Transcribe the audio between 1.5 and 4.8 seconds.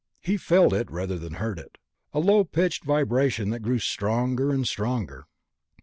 it, a low pitched vibration that grew stronger and